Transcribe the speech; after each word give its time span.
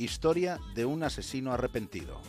historia 0.00 0.60
de 0.76 0.84
un 0.84 1.02
asesino 1.02 1.52
arrepentido. 1.52 2.20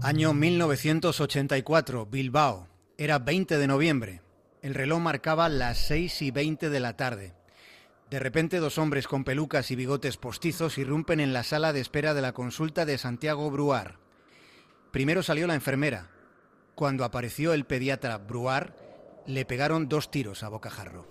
Año 0.00 0.32
1984, 0.32 2.06
Bilbao. 2.06 2.66
Era 2.96 3.18
20 3.18 3.58
de 3.58 3.66
noviembre. 3.66 4.22
El 4.62 4.72
reloj 4.74 5.00
marcaba 5.00 5.50
las 5.50 5.76
6 5.86 6.22
y 6.22 6.30
20 6.30 6.70
de 6.70 6.80
la 6.80 6.96
tarde. 6.96 7.34
De 8.08 8.18
repente 8.18 8.56
dos 8.56 8.78
hombres 8.78 9.06
con 9.06 9.22
pelucas 9.22 9.70
y 9.70 9.76
bigotes 9.76 10.16
postizos 10.16 10.78
irrumpen 10.78 11.20
en 11.20 11.34
la 11.34 11.42
sala 11.42 11.74
de 11.74 11.80
espera 11.80 12.14
de 12.14 12.22
la 12.22 12.32
consulta 12.32 12.86
de 12.86 12.96
Santiago 12.96 13.50
Bruar. 13.50 14.07
Primero 14.90 15.22
salió 15.22 15.46
la 15.46 15.54
enfermera. 15.54 16.08
Cuando 16.74 17.04
apareció 17.04 17.52
el 17.52 17.66
pediatra 17.66 18.18
Bruar, 18.18 18.74
le 19.26 19.44
pegaron 19.44 19.88
dos 19.88 20.10
tiros 20.10 20.42
a 20.42 20.48
bocajarro. 20.48 21.06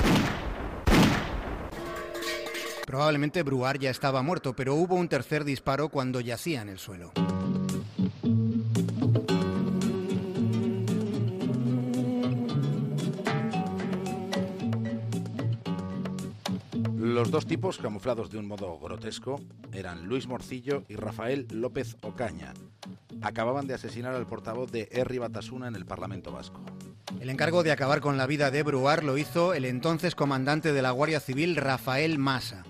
Probablemente 2.85 3.43
Bruar 3.43 3.77
ya 3.77 3.89
estaba 3.89 4.23
muerto, 4.23 4.55
pero 4.55 4.75
hubo 4.75 4.95
un 4.95 5.09
tercer 5.09 5.43
disparo 5.43 5.89
cuando 5.89 6.21
yacía 6.21 6.61
en 6.61 6.69
el 6.69 6.79
suelo. 6.79 7.11
Los 16.95 17.29
dos 17.29 17.45
tipos, 17.45 17.77
camuflados 17.77 18.31
de 18.31 18.37
un 18.37 18.47
modo 18.47 18.79
grotesco, 18.79 19.41
eran 19.73 20.05
Luis 20.05 20.27
Morcillo 20.27 20.83
y 20.87 20.95
Rafael 20.95 21.47
López 21.51 21.97
Ocaña. 22.01 22.53
Acababan 23.21 23.67
de 23.67 23.73
asesinar 23.73 24.13
al 24.15 24.27
portavoz 24.27 24.71
de 24.71 24.89
Herri 24.91 25.17
Batasuna 25.17 25.67
en 25.67 25.75
el 25.75 25.85
Parlamento 25.85 26.31
Vasco. 26.31 26.61
El 27.19 27.29
encargo 27.29 27.63
de 27.63 27.71
acabar 27.71 27.99
con 27.99 28.17
la 28.17 28.27
vida 28.27 28.51
de 28.51 28.63
Bruar 28.63 29.03
lo 29.03 29.17
hizo 29.17 29.53
el 29.53 29.65
entonces 29.65 30.13
comandante 30.13 30.73
de 30.73 30.81
la 30.81 30.91
Guardia 30.91 31.19
Civil, 31.19 31.55
Rafael 31.55 32.19
Massa. 32.19 32.63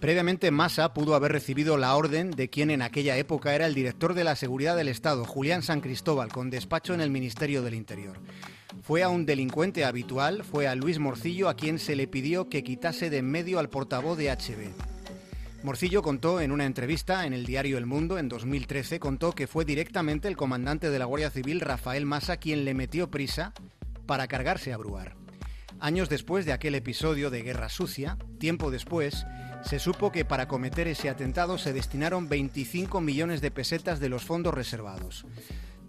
Previamente 0.00 0.50
Massa 0.50 0.94
pudo 0.94 1.14
haber 1.14 1.30
recibido 1.30 1.76
la 1.76 1.94
orden 1.94 2.32
de 2.32 2.50
quien 2.50 2.70
en 2.70 2.82
aquella 2.82 3.16
época 3.16 3.54
era 3.54 3.66
el 3.66 3.74
director 3.74 4.14
de 4.14 4.24
la 4.24 4.34
Seguridad 4.34 4.76
del 4.76 4.88
Estado, 4.88 5.24
Julián 5.24 5.62
San 5.62 5.80
Cristóbal, 5.80 6.32
con 6.32 6.50
despacho 6.50 6.92
en 6.94 7.00
el 7.00 7.10
Ministerio 7.10 7.62
del 7.62 7.74
Interior. 7.74 8.18
Fue 8.82 9.04
a 9.04 9.08
un 9.08 9.26
delincuente 9.26 9.84
habitual, 9.84 10.42
fue 10.42 10.66
a 10.66 10.74
Luis 10.74 10.98
Morcillo 10.98 11.48
a 11.48 11.54
quien 11.54 11.78
se 11.78 11.94
le 11.94 12.08
pidió 12.08 12.48
que 12.48 12.64
quitase 12.64 13.10
de 13.10 13.18
en 13.18 13.30
medio 13.30 13.60
al 13.60 13.68
portavoz 13.68 14.18
de 14.18 14.32
HB. 14.32 14.91
Morcillo 15.62 16.02
contó 16.02 16.40
en 16.40 16.50
una 16.50 16.64
entrevista 16.64 17.24
en 17.24 17.32
el 17.32 17.46
diario 17.46 17.78
El 17.78 17.86
Mundo 17.86 18.18
en 18.18 18.28
2013, 18.28 18.98
contó 18.98 19.32
que 19.32 19.46
fue 19.46 19.64
directamente 19.64 20.26
el 20.26 20.36
comandante 20.36 20.90
de 20.90 20.98
la 20.98 21.04
Guardia 21.04 21.30
Civil, 21.30 21.60
Rafael 21.60 22.04
Massa, 22.04 22.36
quien 22.38 22.64
le 22.64 22.74
metió 22.74 23.12
prisa 23.12 23.52
para 24.06 24.26
cargarse 24.26 24.72
a 24.72 24.76
Bruar. 24.76 25.14
Años 25.78 26.08
después 26.08 26.46
de 26.46 26.52
aquel 26.52 26.74
episodio 26.74 27.30
de 27.30 27.42
Guerra 27.42 27.68
Sucia, 27.68 28.18
tiempo 28.40 28.72
después, 28.72 29.24
se 29.64 29.78
supo 29.78 30.10
que 30.10 30.24
para 30.24 30.48
cometer 30.48 30.88
ese 30.88 31.08
atentado 31.08 31.58
se 31.58 31.72
destinaron 31.72 32.28
25 32.28 33.00
millones 33.00 33.40
de 33.40 33.52
pesetas 33.52 34.00
de 34.00 34.08
los 34.08 34.24
fondos 34.24 34.54
reservados. 34.54 35.24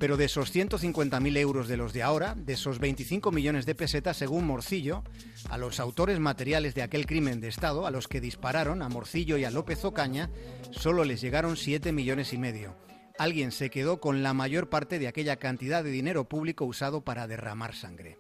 Pero 0.03 0.17
de 0.17 0.25
esos 0.25 0.53
150.000 0.53 1.37
euros 1.37 1.69
de 1.69 1.77
los 1.77 1.93
de 1.93 2.03
ahora, 2.03 2.35
de 2.35 2.51
esos 2.51 2.79
25 2.79 3.31
millones 3.31 3.65
de 3.65 3.73
pesetas, 3.73 4.17
según 4.17 4.45
Morcillo, 4.45 5.01
a 5.49 5.57
los 5.57 5.79
autores 5.79 6.19
materiales 6.19 6.75
de 6.75 6.81
aquel 6.81 7.05
crimen 7.05 7.39
de 7.39 7.47
Estado, 7.47 7.87
a 7.87 7.89
los 7.89 8.09
que 8.09 8.19
dispararon, 8.19 8.81
a 8.81 8.89
Morcillo 8.89 9.37
y 9.37 9.45
a 9.45 9.49
López 9.49 9.85
Ocaña, 9.85 10.29
solo 10.71 11.05
les 11.05 11.21
llegaron 11.21 11.55
7 11.55 11.93
millones 11.93 12.33
y 12.33 12.37
medio. 12.37 12.75
Alguien 13.17 13.53
se 13.53 13.69
quedó 13.69 14.01
con 14.01 14.23
la 14.23 14.33
mayor 14.33 14.67
parte 14.67 14.99
de 14.99 15.07
aquella 15.07 15.37
cantidad 15.37 15.85
de 15.85 15.91
dinero 15.91 16.27
público 16.27 16.65
usado 16.65 17.05
para 17.05 17.25
derramar 17.25 17.73
sangre. 17.73 18.17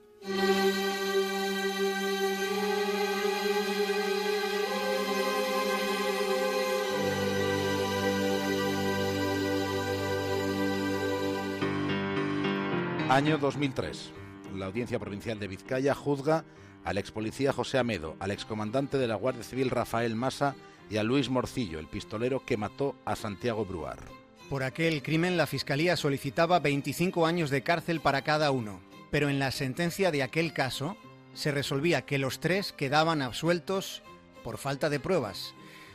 Año 13.09 13.37
2003. 13.37 14.11
La 14.55 14.65
Audiencia 14.67 14.97
Provincial 14.97 15.37
de 15.37 15.47
Vizcaya 15.47 15.93
juzga 15.93 16.45
al 16.85 16.97
ex 16.97 17.11
policía 17.11 17.51
José 17.51 17.77
Amedo, 17.77 18.15
al 18.19 18.31
excomandante 18.31 18.97
de 18.97 19.07
la 19.07 19.15
Guardia 19.15 19.43
Civil 19.43 19.69
Rafael 19.69 20.15
Massa 20.15 20.55
y 20.89 20.97
a 20.97 21.03
Luis 21.03 21.29
Morcillo, 21.29 21.79
el 21.79 21.87
pistolero 21.87 22.45
que 22.45 22.57
mató 22.57 22.95
a 23.05 23.15
Santiago 23.15 23.65
Bruar. 23.65 23.99
Por 24.49 24.63
aquel 24.63 25.03
crimen 25.03 25.37
la 25.37 25.47
Fiscalía 25.47 25.97
solicitaba 25.97 26.59
25 26.59 27.25
años 27.25 27.49
de 27.49 27.61
cárcel 27.61 27.99
para 27.99 28.23
cada 28.23 28.51
uno, 28.51 28.81
pero 29.11 29.29
en 29.29 29.37
la 29.37 29.51
sentencia 29.51 30.09
de 30.09 30.23
aquel 30.23 30.53
caso 30.53 30.95
se 31.33 31.51
resolvía 31.51 32.03
que 32.03 32.17
los 32.17 32.39
tres 32.39 32.71
quedaban 32.71 33.21
absueltos 33.21 34.01
por 34.43 34.57
falta 34.57 34.89
de 34.89 34.99
pruebas 34.99 35.53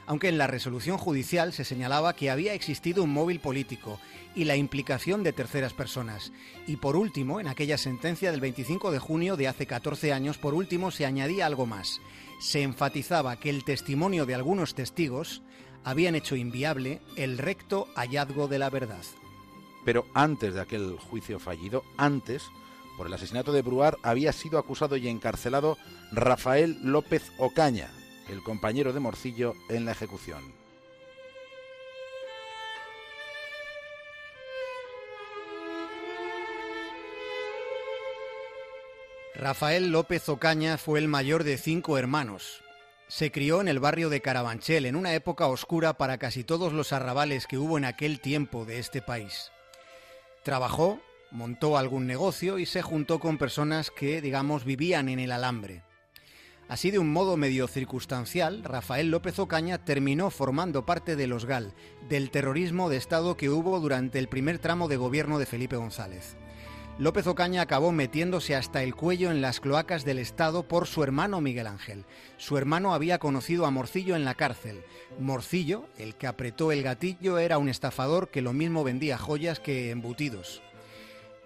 aunque 0.09 0.29
en 0.29 0.39
la 0.39 0.47
resolución 0.47 0.97
judicial 0.97 1.53
se 1.53 1.65
señalaba 1.65 2.17
que 2.17 2.31
había 2.31 2.55
existido 2.55 3.05
un 3.05 3.13
móvil 3.13 3.41
político 3.41 4.01
y 4.35 4.45
la 4.45 4.57
implicación 4.57 5.23
de 5.23 5.35
terceras 5.35 5.75
personas. 5.75 6.33
Y 6.67 6.77
por 6.77 6.97
último, 6.97 7.41
en 7.41 7.47
aquella 7.47 7.77
sentencia 7.77 8.31
del 8.33 8.41
25 8.41 8.91
de 8.91 9.01
junio 9.01 9.37
de 9.37 9.49
hace 9.49 9.67
14 9.67 10.15
años, 10.15 10.39
por 10.39 10.55
último 10.55 10.91
se 10.91 11.05
añadía 11.05 11.45
algo 11.45 11.67
más. 11.67 12.01
Se 12.41 12.63
enfatizaba 12.63 13.39
que 13.39 13.51
el 13.51 13.65
testimonio 13.65 14.25
de 14.25 14.35
algunos 14.35 14.75
testigos 14.75 15.43
habían 15.85 16.15
hecho 16.15 16.37
inviable 16.37 17.03
el 17.17 17.37
recto 17.37 17.87
hallazgo 17.95 18.49
de 18.49 18.59
la 18.59 18.71
verdad. 18.71 19.05
Pero 19.85 20.07
antes 20.15 20.55
de 20.55 20.63
aquel 20.63 20.97
juicio 20.99 21.39
fallido, 21.39 21.85
antes, 21.99 22.45
por 22.97 23.09
el 23.09 23.13
asesinato 23.13 23.53
de 23.53 23.61
Bruar, 23.61 23.99
había 24.03 24.33
sido 24.33 24.59
acusado 24.59 24.97
y 24.97 25.07
encarcelado 25.07 25.77
Rafael 26.13 26.79
López 26.83 27.31
Ocaña, 27.39 27.91
el 28.28 28.43
compañero 28.43 28.93
de 28.93 29.00
Morcillo 29.00 29.55
en 29.69 29.84
la 29.84 29.93
ejecución. 29.93 30.43
Rafael 39.34 39.91
López 39.91 40.28
Ocaña 40.28 40.78
fue 40.78 40.99
el 40.99 41.06
mayor 41.06 41.44
de 41.44 41.59
cinco 41.59 41.97
hermanos. 41.97 42.65
Se 43.06 43.31
crió 43.31 43.61
en 43.61 43.69
el 43.69 43.78
barrio 43.78 44.11
de 44.11 44.21
Carabanchel, 44.21 44.84
en 44.84 44.97
una 44.97 45.15
época 45.15 45.47
oscura 45.47 45.94
para 45.94 46.19
casi 46.19 46.43
todos 46.43 46.72
los 46.72 46.93
arrabales 46.93 47.47
que 47.47 47.56
hubo 47.56 47.78
en 47.78 47.84
aquel 47.84 48.21
tiempo 48.21 48.65
de 48.65 48.81
este 48.81 49.00
país. 49.00 49.53
Trabajó, 50.43 51.00
montó 51.31 51.78
algún 51.78 52.06
negocio 52.06 52.59
y 52.59 52.67
se 52.67 52.83
juntó 52.83 53.21
con 53.21 53.38
personas 53.38 53.93
que, 53.93 54.21
digamos, 54.21 54.65
vivían 54.65 55.09
en 55.09 55.21
el 55.21 55.31
alambre. 55.31 55.84
Así 56.69 56.91
de 56.91 56.99
un 56.99 57.11
modo 57.11 57.39
medio 57.39 57.67
circunstancial, 57.67 58.62
Rafael 58.62 59.11
López 59.11 59.39
Ocaña 59.39 59.79
terminó 59.79 60.29
formando 60.29 60.84
parte 60.84 61.17
de 61.17 61.27
los 61.27 61.47
GAL, 61.47 61.73
del 62.11 62.31
terrorismo 62.31 62.91
de 62.91 62.99
Estado 62.99 63.39
que 63.39 63.49
hubo 63.49 63.81
durante 63.81 64.19
el 64.19 64.29
primer 64.29 64.59
tramo 64.59 64.87
de 64.87 64.99
gobierno 64.99 65.38
de 65.38 65.47
Felipe 65.47 65.76
González. 65.76 66.37
López 66.99 67.26
Ocaña 67.26 67.62
acabó 67.62 67.91
metiéndose 67.91 68.55
hasta 68.55 68.82
el 68.82 68.94
cuello 68.94 69.31
en 69.31 69.41
las 69.41 69.61
cloacas 69.61 70.05
del 70.05 70.19
Estado 70.19 70.69
por 70.69 70.87
su 70.87 71.03
hermano 71.03 71.41
Miguel 71.41 71.69
Ángel. 71.69 72.05
Su 72.37 72.59
hermano 72.59 72.93
había 72.93 73.19
conocido 73.19 73.65
a 73.65 73.70
Morcillo 73.70 74.15
en 74.15 74.26
la 74.26 74.35
cárcel. 74.35 74.85
Morcillo, 75.19 75.87
el 75.97 76.17
que 76.17 76.26
apretó 76.26 76.70
el 76.70 76.82
gatillo, 76.82 77.38
era 77.38 77.56
un 77.56 77.70
estafador 77.70 78.29
que 78.29 78.43
lo 78.43 78.53
mismo 78.53 78.85
vendía 78.85 79.17
joyas 79.17 79.59
que 79.59 79.91
embutidos. 79.91 80.61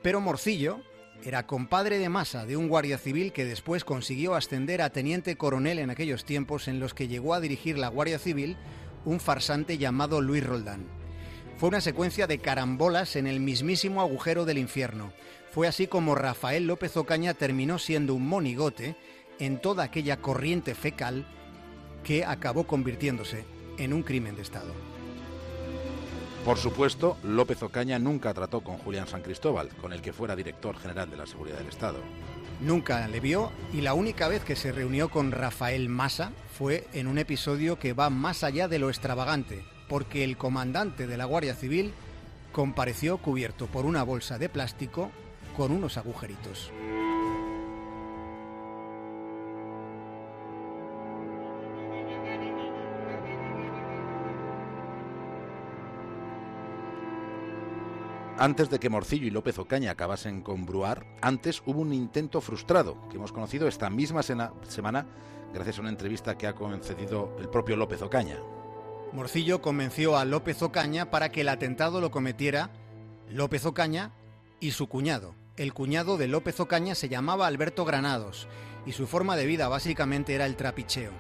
Pero 0.02 0.20
Morcillo, 0.20 0.80
era 1.24 1.46
compadre 1.46 1.98
de 1.98 2.08
masa 2.08 2.46
de 2.46 2.56
un 2.56 2.69
guardia 2.69 2.98
civil 2.98 3.32
que 3.32 3.44
después 3.44 3.84
consiguió 3.84 4.34
ascender 4.34 4.82
a 4.82 4.90
teniente 4.90 5.36
coronel 5.36 5.78
en 5.78 5.90
aquellos 5.90 6.24
tiempos 6.24 6.69
en 6.69 6.80
los 6.80 6.94
que 6.94 7.08
llegó 7.08 7.34
a 7.34 7.40
dirigir 7.40 7.78
la 7.78 7.88
Guardia 7.88 8.19
Civil 8.19 8.56
un 9.04 9.20
farsante 9.20 9.78
llamado 9.78 10.20
Luis 10.20 10.44
Roldán. 10.44 10.86
Fue 11.56 11.69
una 11.69 11.80
secuencia 11.80 12.26
de 12.26 12.38
carambolas 12.38 13.14
en 13.16 13.26
el 13.26 13.40
mismísimo 13.40 14.00
agujero 14.00 14.44
del 14.44 14.58
infierno. 14.58 15.12
Fue 15.52 15.69
así 15.69 15.86
como 15.86 16.14
Rafael 16.14 16.66
López 16.66 16.96
Ocaña 16.96 17.34
terminó 17.34 17.78
siendo 17.78 18.14
un 18.14 18.26
monigote 18.26 18.96
en 19.38 19.60
toda 19.60 19.84
aquella 19.84 20.16
corriente 20.16 20.74
fecal 20.74 21.26
que 22.02 22.24
acabó 22.24 22.66
convirtiéndose 22.66 23.44
en 23.78 23.92
un 23.92 24.02
crimen 24.02 24.34
de 24.34 24.42
Estado. 24.42 24.91
Por 26.44 26.58
supuesto, 26.58 27.16
López 27.22 27.62
Ocaña 27.62 28.00
nunca 28.00 28.34
trató 28.34 28.62
con 28.62 28.76
Julián 28.76 29.06
San 29.06 29.22
Cristóbal, 29.22 29.68
con 29.80 29.92
el 29.92 30.02
que 30.02 30.12
fuera 30.12 30.34
director 30.34 30.76
general 30.76 31.08
de 31.08 31.16
la 31.16 31.26
Seguridad 31.26 31.58
del 31.58 31.68
Estado. 31.68 31.98
Nunca 32.60 33.06
le 33.06 33.20
vio 33.20 33.52
y 33.72 33.80
la 33.80 33.94
única 33.94 34.26
vez 34.26 34.44
que 34.44 34.56
se 34.56 34.72
reunió 34.72 35.08
con 35.08 35.30
Rafael 35.30 35.88
Massa 35.88 36.32
fue 36.58 36.88
en 36.94 37.06
un 37.06 37.18
episodio 37.18 37.78
que 37.78 37.92
va 37.92 38.10
más 38.10 38.42
allá 38.42 38.66
de 38.66 38.80
lo 38.80 38.88
extravagante, 38.88 39.64
porque 39.88 40.24
el 40.24 40.36
comandante 40.36 41.06
de 41.06 41.16
la 41.16 41.26
Guardia 41.26 41.54
Civil 41.54 41.92
compareció 42.50 43.18
cubierto 43.18 43.66
por 43.66 43.86
una 43.86 44.02
bolsa 44.02 44.36
de 44.36 44.48
plástico 44.48 45.12
con 45.56 45.70
unos 45.70 45.96
agujeritos. 45.96 46.72
Antes 58.42 58.70
de 58.70 58.80
que 58.80 58.90
Morcillo 58.90 59.28
y 59.28 59.30
López 59.30 59.56
Ocaña 59.60 59.92
acabasen 59.92 60.42
con 60.42 60.66
Bruar, 60.66 61.06
antes 61.20 61.62
hubo 61.64 61.80
un 61.80 61.92
intento 61.92 62.40
frustrado 62.40 62.96
que 63.08 63.14
hemos 63.14 63.30
conocido 63.30 63.68
esta 63.68 63.88
misma 63.88 64.24
semana 64.24 65.06
gracias 65.54 65.78
a 65.78 65.82
una 65.82 65.90
entrevista 65.90 66.36
que 66.36 66.48
ha 66.48 66.54
concedido 66.56 67.36
el 67.38 67.48
propio 67.48 67.76
López 67.76 68.02
Ocaña. 68.02 68.40
Morcillo 69.12 69.62
convenció 69.62 70.16
a 70.16 70.24
López 70.24 70.60
Ocaña 70.60 71.08
para 71.08 71.30
que 71.30 71.42
el 71.42 71.50
atentado 71.50 72.00
lo 72.00 72.10
cometiera 72.10 72.70
López 73.28 73.64
Ocaña 73.64 74.10
y 74.58 74.72
su 74.72 74.88
cuñado. 74.88 75.36
El 75.56 75.72
cuñado 75.72 76.16
de 76.18 76.26
López 76.26 76.58
Ocaña 76.58 76.96
se 76.96 77.08
llamaba 77.08 77.46
Alberto 77.46 77.84
Granados 77.84 78.48
y 78.84 78.90
su 78.90 79.06
forma 79.06 79.36
de 79.36 79.46
vida 79.46 79.68
básicamente 79.68 80.34
era 80.34 80.46
el 80.46 80.56
trapicheo. 80.56 81.12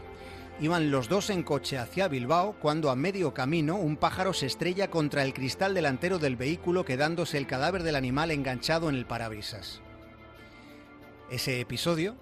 Iban 0.60 0.90
los 0.90 1.08
dos 1.08 1.30
en 1.30 1.42
coche 1.42 1.78
hacia 1.78 2.08
Bilbao 2.08 2.54
cuando 2.60 2.90
a 2.90 2.96
medio 2.96 3.34
camino 3.34 3.76
un 3.76 3.96
pájaro 3.96 4.32
se 4.32 4.46
estrella 4.46 4.90
contra 4.90 5.24
el 5.24 5.34
cristal 5.34 5.74
delantero 5.74 6.18
del 6.18 6.36
vehículo 6.36 6.84
quedándose 6.84 7.38
el 7.38 7.46
cadáver 7.46 7.82
del 7.82 7.96
animal 7.96 8.30
enganchado 8.30 8.88
en 8.88 8.94
el 8.94 9.06
parabrisas. 9.06 9.80
Ese 11.30 11.60
episodio 11.60 12.16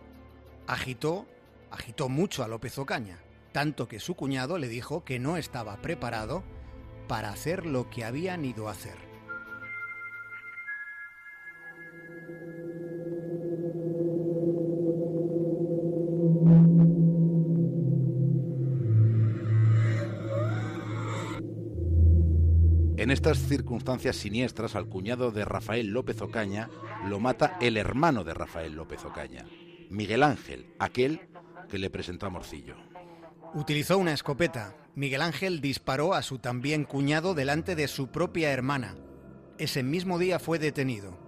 agitó, 0.67 1.27
agitó 1.71 2.09
mucho 2.09 2.45
a 2.45 2.49
López 2.49 2.79
Ocaña, 2.79 3.19
tanto 3.53 3.89
que 3.89 4.01
su 4.01 4.15
cuñado 4.15 4.57
le 4.57 4.69
dijo 4.69 5.05
que 5.05 5.19
no 5.19 5.37
estaba 5.37 5.77
preparado 5.83 6.45
para 7.09 7.31
hacer 7.31 7.67
lo 7.67 7.91
que 7.91 8.05
habían 8.05 8.45
ido 8.45 8.69
a 8.69 8.73
hacer. 8.73 9.10
En 23.11 23.15
estas 23.15 23.41
circunstancias 23.41 24.15
siniestras, 24.15 24.77
al 24.77 24.87
cuñado 24.87 25.33
de 25.33 25.45
Rafael 25.45 25.89
López 25.89 26.23
Ocaña 26.23 26.71
lo 27.09 27.19
mata 27.19 27.57
el 27.61 27.77
hermano 27.77 28.23
de 28.23 28.35
Rafael 28.35 28.75
López 28.75 29.05
Ocaña, 29.05 29.47
Miguel 29.91 30.23
Ángel, 30.23 30.73
aquel 30.79 31.29
que 31.69 31.81
le 31.81 31.91
presentó 31.91 32.27
a 32.27 32.31
Morcillo. 32.31 32.77
Utilizó 33.53 33.99
una 33.99 34.13
escopeta. 34.13 34.77
Miguel 34.95 35.23
Ángel 35.23 35.61
disparó 35.61 36.15
a 36.15 36.23
su 36.23 36.39
también 36.39 36.85
cuñado 36.85 37.35
delante 37.35 37.75
de 37.75 37.89
su 37.89 38.13
propia 38.13 38.53
hermana. 38.53 38.95
Ese 39.59 39.83
mismo 39.83 40.21
día 40.21 40.39
fue 40.39 40.61
detenido. 40.61 41.19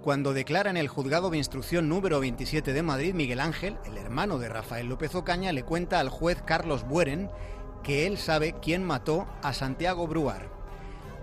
Cuando 0.00 0.32
declara 0.32 0.70
en 0.70 0.78
el 0.78 0.88
juzgado 0.88 1.28
de 1.28 1.36
instrucción 1.36 1.86
número 1.86 2.18
27 2.18 2.72
de 2.72 2.82
Madrid, 2.82 3.12
Miguel 3.12 3.40
Ángel, 3.40 3.76
el 3.84 3.98
hermano 3.98 4.38
de 4.38 4.48
Rafael 4.48 4.86
López 4.86 5.14
Ocaña, 5.14 5.52
le 5.52 5.64
cuenta 5.64 6.00
al 6.00 6.08
juez 6.08 6.40
Carlos 6.46 6.88
Bueren 6.88 7.28
que 7.82 8.06
él 8.06 8.16
sabe 8.16 8.54
quién 8.62 8.82
mató 8.82 9.28
a 9.42 9.52
Santiago 9.52 10.06
Bruar. 10.06 10.55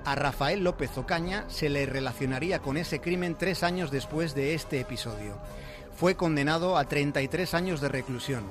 A 0.05 0.15
Rafael 0.15 0.65
López 0.65 0.97
Ocaña 0.97 1.45
se 1.47 1.69
le 1.69 1.85
relacionaría 1.85 2.59
con 2.59 2.75
ese 2.75 2.99
crimen 2.99 3.37
tres 3.37 3.63
años 3.63 3.89
después 3.89 4.35
de 4.35 4.53
este 4.53 4.81
episodio. 4.81 5.37
Fue 5.95 6.15
condenado 6.15 6.77
a 6.77 6.83
33 6.83 7.53
años 7.53 7.79
de 7.79 7.87
reclusión. 7.87 8.43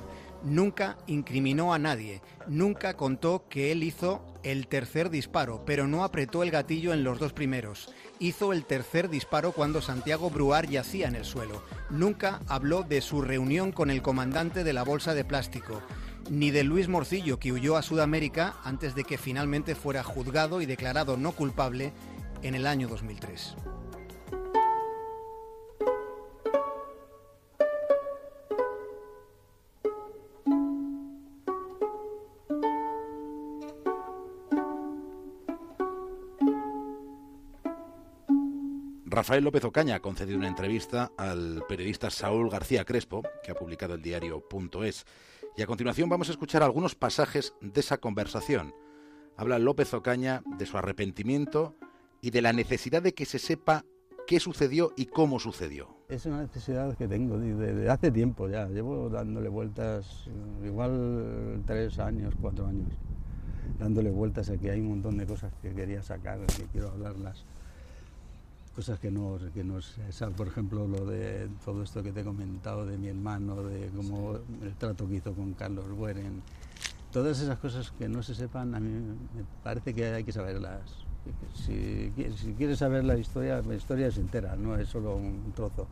Nunca 0.43 0.97
incriminó 1.07 1.75
a 1.75 1.79
nadie, 1.79 2.23
nunca 2.47 2.97
contó 2.97 3.45
que 3.51 3.71
él 3.71 3.83
hizo 3.83 4.25
el 4.43 4.67
tercer 4.67 5.11
disparo, 5.11 5.63
pero 5.67 5.87
no 5.87 6.05
apretó 6.05 6.43
el 6.43 6.51
gatillo 6.51 6.95
en 6.95 7.05
los 7.05 7.19
dos 7.19 7.35
primeros. 7.35 7.93
Hizo 8.19 8.55
el 8.55 8.65
tercer 8.65 9.11
disparo 9.11 9.53
cuando 9.53 9.83
Santiago 9.83 10.31
Bruar 10.31 10.69
yacía 10.69 11.07
en 11.07 11.17
el 11.17 11.27
suelo. 11.27 11.63
Nunca 11.91 12.41
habló 12.49 12.83
de 12.83 13.03
su 13.03 13.21
reunión 13.21 13.73
con 13.73 13.91
el 13.91 14.01
comandante 14.01 14.65
de 14.65 14.73
la 14.73 14.85
bolsa 14.85 15.13
de 15.13 15.25
plástico 15.25 15.83
ni 16.31 16.51
de 16.51 16.65
Luis 16.65 16.89
Morcillo, 16.89 17.39
que 17.39 17.53
huyó 17.53 17.77
a 17.77 17.83
Sudamérica 17.83 18.57
antes 18.65 18.95
de 18.95 19.05
que 19.05 19.19
finalmente 19.19 19.75
fuera 19.75 20.03
juzgado 20.03 20.61
y 20.61 20.67
declarado 20.67 21.17
no 21.17 21.33
culpable 21.33 21.93
en 22.43 22.55
el 22.55 22.67
año 22.67 22.89
2003. 22.89 23.57
Rafael 39.23 39.45
López 39.45 39.63
Ocaña 39.65 39.97
ha 39.97 40.01
concedido 40.01 40.39
una 40.39 40.49
entrevista 40.49 41.13
al 41.19 41.63
periodista 41.69 42.11
Saúl 42.11 42.49
García 42.49 42.87
Crespo, 42.87 43.23
que 43.45 43.53
ha 43.53 43.55
publicado 43.55 43.95
el 43.95 44.01
diario 44.01 44.43
.es. 44.83 45.05
Y 45.55 45.61
a 45.61 45.67
continuación 45.67 46.09
vamos 46.09 46.31
a 46.31 46.33
escuchar 46.33 46.63
algunos 46.63 46.95
pasajes 46.95 47.53
de 47.61 47.81
esa 47.81 47.99
conversación. 47.99 48.75
Habla 49.37 49.59
López 49.59 49.93
Ocaña 49.93 50.43
de 50.57 50.65
su 50.65 50.79
arrepentimiento 50.79 51.75
y 52.23 52.31
de 52.31 52.41
la 52.41 52.55
necesidad 52.55 53.03
de 53.03 53.13
que 53.13 53.27
se 53.27 53.39
sepa 53.39 53.85
qué 54.27 54.41
sucedió 54.41 54.93
y 54.97 55.07
cómo 55.07 55.39
sucedió. 55.41 55.95
Es 56.09 56.25
una 56.25 56.41
necesidad 56.41 56.97
que 56.97 57.07
tengo 57.07 57.39
desde 57.39 57.91
hace 57.91 58.11
tiempo 58.11 58.49
ya. 58.49 58.67
Llevo 58.67 59.11
dándole 59.11 59.51
vueltas, 59.51 60.27
igual 60.65 61.63
tres 61.67 61.99
años, 61.99 62.35
cuatro 62.41 62.67
años, 62.67 62.89
dándole 63.79 64.11
vueltas 64.11 64.49
a 64.49 64.57
que 64.57 64.71
hay 64.71 64.81
un 64.81 64.89
montón 64.89 65.19
de 65.19 65.27
cosas 65.27 65.53
que 65.61 65.75
quería 65.75 66.03
sacar, 66.03 66.39
que 66.47 66.65
quiero 66.73 66.89
hablarlas 66.89 67.45
cosas 68.75 68.99
que 68.99 69.11
no, 69.11 69.39
que 69.53 69.65
no 69.65 69.79
por 70.37 70.49
ejemplo, 70.49 70.87
lo 70.87 71.05
de 71.07 71.49
todo 71.65 71.83
esto 71.83 72.03
que 72.03 72.13
te 72.13 72.21
he 72.21 72.25
comentado 72.25 72.87
de 72.87 72.97
mi 72.97 73.09
hermano, 73.09 73.63
de 73.63 73.89
cómo 73.95 74.39
el 74.63 74.75
trato 74.77 75.07
que 75.09 75.17
hizo 75.17 75.35
con 75.35 75.53
Carlos 75.55 75.89
Bueren, 75.91 76.43
todas 77.13 77.41
esas 77.41 77.59
cosas 77.59 77.93
que 77.93 78.09
no 78.09 78.23
se 78.23 78.35
sepan, 78.35 78.75
a 78.75 78.81
mí 78.81 78.89
me 78.89 79.45
parece 79.63 79.95
que 79.95 80.07
hay 80.07 80.25
que 80.25 80.33
saberlas. 80.33 80.81
Si, 81.55 82.13
si 82.37 82.55
quieres 82.55 82.79
saber 82.79 83.05
la 83.05 83.17
historia, 83.17 83.63
la 83.63 83.75
historia 83.75 84.09
es 84.09 84.17
entera, 84.17 84.57
no 84.57 84.77
es 84.77 84.89
solo 84.89 85.17
un 85.17 85.53
trozo. 85.55 85.87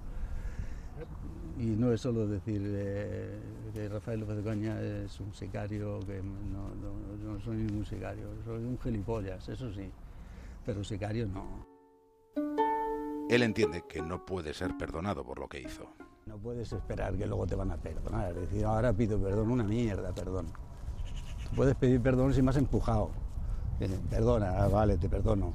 Y 1.58 1.66
no 1.66 1.92
es 1.92 2.00
solo 2.00 2.26
decir 2.26 2.62
eh, 2.64 3.38
que 3.74 3.88
Rafael 3.88 4.20
López 4.20 4.38
de 4.38 4.42
Coña 4.42 4.80
es 4.80 5.20
un 5.20 5.34
sicario, 5.34 6.00
que 6.00 6.22
no, 6.22 6.74
no, 6.74 7.32
no 7.32 7.40
soy 7.40 7.58
ningún 7.58 7.84
sicario, 7.84 8.28
soy 8.46 8.64
un 8.64 8.78
gilipollas, 8.78 9.46
eso 9.46 9.70
sí, 9.70 9.90
pero 10.64 10.82
sicario 10.82 11.26
no. 11.26 11.66
Él 13.30 13.44
entiende 13.44 13.84
que 13.88 14.02
no 14.02 14.26
puede 14.26 14.52
ser 14.52 14.76
perdonado 14.76 15.22
por 15.22 15.38
lo 15.38 15.48
que 15.48 15.60
hizo. 15.60 15.86
No 16.26 16.36
puedes 16.36 16.72
esperar 16.72 17.16
que 17.16 17.28
luego 17.28 17.46
te 17.46 17.54
van 17.54 17.70
a 17.70 17.76
perdonar. 17.76 18.32
Es 18.32 18.40
decir, 18.40 18.64
ahora 18.64 18.92
pido 18.92 19.20
perdón, 19.20 19.52
una 19.52 19.62
mierda, 19.62 20.12
perdón. 20.12 20.48
Puedes 21.54 21.76
pedir 21.76 22.00
perdón 22.00 22.34
si 22.34 22.42
me 22.42 22.50
has 22.50 22.56
empujado. 22.56 23.12
Eh, 23.78 24.00
perdona, 24.10 24.64
ah, 24.64 24.66
vale, 24.66 24.98
te 24.98 25.08
perdono. 25.08 25.54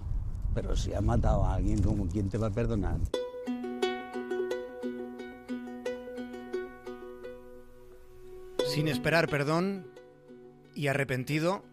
Pero 0.53 0.73
si 0.73 0.93
has 0.93 1.03
matado 1.03 1.43
a 1.43 1.55
alguien, 1.55 1.83
¿cómo, 1.83 2.07
¿quién 2.07 2.29
te 2.29 2.37
va 2.37 2.47
a 2.47 2.49
perdonar? 2.49 2.95
Sin 8.67 8.87
esperar 8.87 9.27
perdón 9.27 9.85
y 10.75 10.87
arrepentido, 10.87 11.65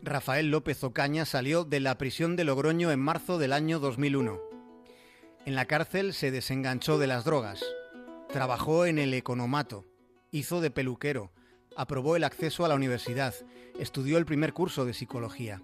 Rafael 0.00 0.52
López 0.52 0.84
Ocaña 0.84 1.24
salió 1.24 1.64
de 1.64 1.80
la 1.80 1.98
prisión 1.98 2.36
de 2.36 2.44
Logroño 2.44 2.92
en 2.92 3.00
marzo 3.00 3.36
del 3.38 3.52
año 3.52 3.80
2001. 3.80 4.47
En 5.48 5.54
la 5.54 5.64
cárcel 5.64 6.12
se 6.12 6.30
desenganchó 6.30 6.98
de 6.98 7.06
las 7.06 7.24
drogas, 7.24 7.64
trabajó 8.30 8.84
en 8.84 8.98
el 8.98 9.14
economato, 9.14 9.86
hizo 10.30 10.60
de 10.60 10.70
peluquero, 10.70 11.32
aprobó 11.74 12.16
el 12.16 12.24
acceso 12.24 12.66
a 12.66 12.68
la 12.68 12.74
universidad, 12.74 13.34
estudió 13.78 14.18
el 14.18 14.26
primer 14.26 14.52
curso 14.52 14.84
de 14.84 14.92
psicología. 14.92 15.62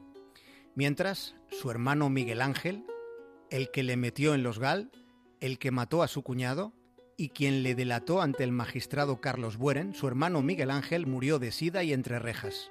Mientras, 0.75 1.35
su 1.51 1.71
hermano 1.71 2.09
Miguel 2.09 2.41
Ángel, 2.41 2.87
el 3.51 3.71
que 3.71 3.83
le 3.83 3.99
metió 3.99 4.35
en 4.35 4.43
los 4.43 4.59
GAL, 4.59 4.91
el 5.41 5.59
que 5.59 5.71
mató 5.71 6.03
a 6.03 6.09
su 6.09 6.23
cuñado 6.23 6.73
y 7.19 7.29
quien 7.29 7.63
le 7.63 7.75
delató 7.75 8.23
ante 8.23 8.43
el 8.43 8.53
magistrado 8.53 9.21
Carlos 9.21 9.59
Bueren, 9.59 9.93
su 9.93 10.09
hermano 10.09 10.41
Miguel 10.41 10.71
Ángel 10.71 11.07
murió 11.07 11.39
de 11.39 11.53
sida 11.53 11.83
y 11.83 11.93
entre 11.93 12.19
rejas. 12.19 12.71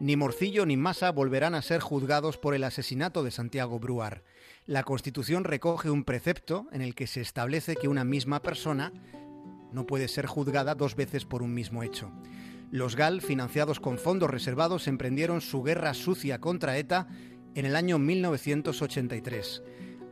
Ni 0.00 0.16
Morcillo 0.16 0.66
ni 0.66 0.76
Massa 0.76 1.12
volverán 1.12 1.54
a 1.54 1.62
ser 1.62 1.80
juzgados 1.80 2.38
por 2.38 2.54
el 2.54 2.64
asesinato 2.64 3.22
de 3.22 3.30
Santiago 3.30 3.78
Bruar 3.78 4.22
la 4.66 4.84
Constitución 4.84 5.42
recoge 5.42 5.90
un 5.90 6.04
precepto 6.04 6.68
en 6.70 6.82
el 6.82 6.94
que 6.94 7.08
se 7.08 7.20
establece 7.20 7.74
que 7.74 7.88
una 7.88 8.04
misma 8.04 8.42
persona 8.42 8.92
no 9.72 9.86
puede 9.86 10.06
ser 10.06 10.26
juzgada 10.26 10.76
dos 10.76 10.94
veces 10.94 11.24
por 11.24 11.42
un 11.42 11.52
mismo 11.52 11.82
hecho. 11.82 12.12
Los 12.70 12.94
GAL, 12.94 13.22
financiados 13.22 13.80
con 13.80 13.98
fondos 13.98 14.30
reservados, 14.30 14.86
emprendieron 14.86 15.40
su 15.40 15.64
guerra 15.64 15.94
sucia 15.94 16.40
contra 16.40 16.78
ETA 16.78 17.08
en 17.56 17.66
el 17.66 17.74
año 17.74 17.98
1983. 17.98 19.62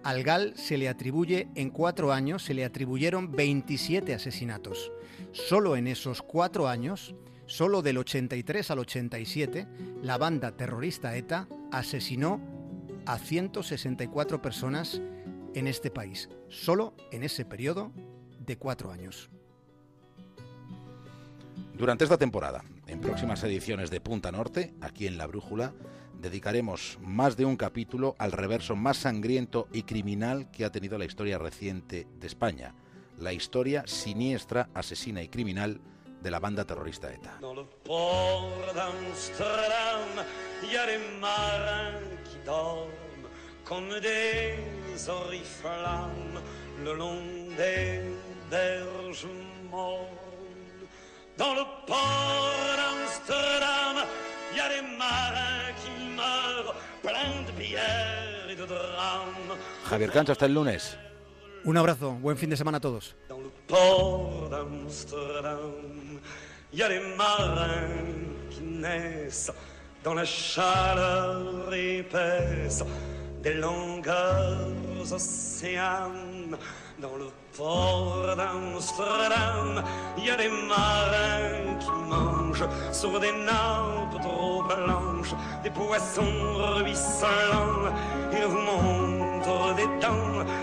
Al 0.02 0.24
GAL 0.24 0.54
se 0.56 0.78
le 0.78 0.88
atribuye 0.88 1.48
en 1.54 1.70
cuatro 1.70 2.12
años, 2.12 2.42
se 2.42 2.54
le 2.54 2.64
atribuyeron 2.64 3.30
27 3.30 4.14
asesinatos. 4.14 4.90
Solo 5.30 5.76
en 5.76 5.86
esos 5.86 6.22
cuatro 6.22 6.66
años, 6.66 7.14
solo 7.50 7.82
del 7.82 7.98
83 7.98 8.70
al 8.70 8.78
87, 8.78 9.66
la 10.02 10.18
banda 10.18 10.56
terrorista 10.56 11.16
ETA 11.16 11.48
asesinó 11.72 12.40
a 13.06 13.18
164 13.18 14.40
personas 14.40 15.02
en 15.54 15.66
este 15.66 15.90
país, 15.90 16.28
solo 16.48 16.94
en 17.10 17.24
ese 17.24 17.44
periodo 17.44 17.90
de 18.38 18.56
cuatro 18.56 18.92
años. 18.92 19.30
Durante 21.74 22.04
esta 22.04 22.18
temporada, 22.18 22.62
en 22.86 23.00
próximas 23.00 23.42
ediciones 23.42 23.90
de 23.90 24.00
Punta 24.00 24.30
Norte, 24.30 24.72
aquí 24.80 25.08
en 25.08 25.18
La 25.18 25.26
Brújula, 25.26 25.72
dedicaremos 26.20 26.98
más 27.00 27.36
de 27.36 27.46
un 27.46 27.56
capítulo 27.56 28.14
al 28.18 28.30
reverso 28.30 28.76
más 28.76 28.98
sangriento 28.98 29.66
y 29.72 29.82
criminal 29.82 30.52
que 30.52 30.64
ha 30.64 30.70
tenido 30.70 30.98
la 30.98 31.04
historia 31.04 31.36
reciente 31.36 32.06
de 32.20 32.26
España, 32.28 32.74
la 33.18 33.32
historia 33.32 33.82
siniestra, 33.86 34.68
asesina 34.72 35.20
y 35.22 35.28
criminal 35.28 35.80
de 36.22 36.30
la 36.30 36.38
banda 36.38 36.64
terrorista 36.64 37.10
ETA. 37.12 37.38
comme 43.70 44.00
des 44.00 45.08
oriflammes 45.08 46.42
le 46.84 46.92
long 46.94 47.22
des 47.56 48.02
berges 48.50 49.28
mornes. 49.70 50.08
Dans 51.38 51.54
le 51.54 51.64
port 51.86 52.50
d'Amsterdam, 52.80 54.04
il 54.50 54.58
y 54.58 54.60
a 54.60 54.68
des 54.68 54.82
marins 54.98 55.70
qui 55.80 55.92
meurent, 56.16 56.74
pleins 57.00 57.42
de 57.46 57.52
bière 57.52 58.50
et 58.50 58.56
de 58.56 58.66
drames. 58.66 59.56
Javier 59.88 60.08
Cancho, 60.08 60.32
hasta 60.32 60.46
el 60.46 60.54
lunes. 60.54 60.98
Un 61.64 61.76
abrazo, 61.76 62.12
buen 62.12 62.36
fin 62.36 62.48
de 62.50 62.56
semana 62.56 62.78
a 62.78 62.80
todos. 62.80 63.14
Port 63.70 64.48
d'Amsterdam, 64.50 66.18
il 66.72 66.78
y 66.80 66.82
a 66.82 66.88
des 66.88 66.98
marins 67.16 67.86
qui 68.50 68.62
naissent 68.62 69.52
dans 70.02 70.14
la 70.14 70.24
chaleur 70.24 71.72
épaisse 71.72 72.82
des 73.40 73.54
longueurs 73.54 75.12
océanes. 75.12 76.56
Dans 77.00 77.16
le 77.16 77.28
port 77.56 78.34
d'Amsterdam, 78.36 79.84
il 80.18 80.24
y 80.24 80.30
a 80.30 80.36
des 80.36 80.48
marins 80.48 81.78
qui 81.78 81.90
mangent 82.08 82.68
sur 82.90 83.20
des 83.20 83.32
nappes 83.32 84.20
trop 84.20 84.64
blanches 84.64 85.34
des 85.62 85.70
poissons 85.70 86.74
ruisselants. 86.74 87.94
Ils 88.32 88.46
vous 88.46 88.58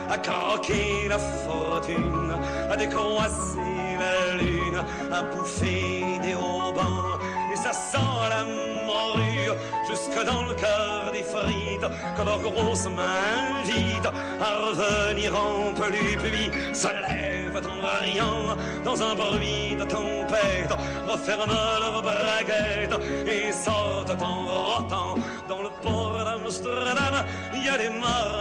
à 0.10 0.18
croquer 0.18 1.08
la 1.08 1.18
fortune, 1.18 2.36
à 2.70 2.76
décroiser 2.76 3.98
la 4.00 4.38
lune, 4.38 4.84
à 5.12 5.24
bouffer 5.24 6.20
des 6.22 6.36
haubans. 6.36 7.20
Et 7.52 7.56
ça 7.56 7.74
sent 7.74 7.98
la 8.30 8.44
morue 8.86 9.52
jusque 9.88 10.26
dans 10.26 10.44
le 10.44 10.54
cœur 10.54 11.12
des 11.12 11.24
frites 11.24 11.88
que 12.16 12.24
leurs 12.26 12.40
grosses 12.40 12.90
mains 12.90 13.64
vides 13.66 14.12
à 14.40 14.50
revenir 14.68 15.34
en 15.36 15.74
plus 15.74 16.18
puis 16.18 16.52
se 16.74 16.88
lèvent 16.88 17.62
en 17.66 18.04
riant 18.04 18.58
dans 18.84 19.02
un 19.02 19.16
bruit 19.16 19.76
de 19.80 19.84
tempête 19.86 20.74
referment 21.08 21.80
leurs 21.80 22.02
braguettes 22.02 23.00
et 23.26 23.52
sortent 23.52 24.22
en 24.22 24.46
rotant 24.46 25.16
dans 25.48 25.62
le 25.62 25.70
port 25.82 26.18
d'Amsterdam 26.26 27.26
il 27.54 27.66
y 27.66 27.70
a 27.70 27.78
des 27.78 27.90
marins 27.90 28.37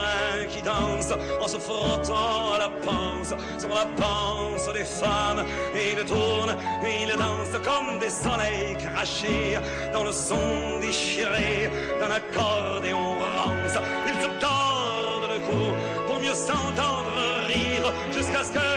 en 0.68 1.48
se 1.48 1.58
frottant 1.58 2.54
à 2.54 2.58
la 2.58 2.68
panse 2.84 3.34
sur 3.58 3.68
la 3.68 3.86
panse 3.96 4.72
des 4.72 4.84
femmes 4.84 5.44
ils 5.74 6.04
tournent 6.04 6.56
ils 6.82 7.16
dansent 7.16 7.60
comme 7.64 7.98
des 7.98 8.10
soleils 8.10 8.76
crachés 8.76 9.58
dans 9.92 10.04
le 10.04 10.12
son 10.12 10.80
déchiré 10.80 11.70
d'un 12.00 12.10
accordéon 12.10 13.14
rance. 13.14 13.78
Ils 14.06 14.22
se 14.22 14.28
tordent 14.40 15.30
le 15.32 15.40
cou 15.46 15.72
pour 16.06 16.20
mieux 16.20 16.34
s'entendre 16.34 17.46
rire 17.46 17.92
jusqu'à 18.12 18.44
ce 18.44 18.52
que 18.52 18.68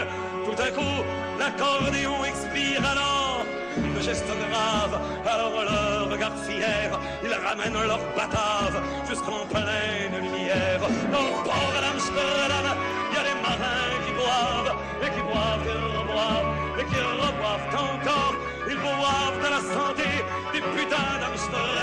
tout 0.44 0.62
à 0.62 0.70
coup 0.70 1.04
l'accordéon 1.38 2.24
expire 2.24 2.84
alors. 2.90 3.19
Geste 4.00 4.24
grave, 4.24 4.98
alors 5.26 5.62
leur 5.62 6.10
regard 6.10 6.32
fier, 6.46 6.90
ils 7.22 7.34
ramènent 7.34 7.86
leur 7.86 8.00
batave 8.16 8.82
jusqu'en 9.06 9.44
pleine 9.46 10.14
lumière. 10.22 10.80
Dans 11.12 11.20
le 11.20 11.44
port 11.44 11.72
d'Amsterdam, 11.82 12.76
il 13.10 13.14
y 13.14 13.18
a 13.18 13.24
des 13.28 13.40
marins 13.42 13.96
qui 14.06 14.12
boivent, 14.14 14.74
et 15.02 15.10
qui 15.10 15.20
boivent 15.20 15.66
et 15.66 15.98
reboivent, 15.98 16.80
et 16.80 16.84
qui 16.84 16.96
reboivent 16.96 17.68
encore. 17.74 18.34
Ils 18.70 18.78
boivent 18.78 19.44
à 19.46 19.50
la 19.50 19.60
santé 19.60 20.08
des 20.54 20.60
putains 20.60 21.18
d'Amsterdam. 21.20 21.80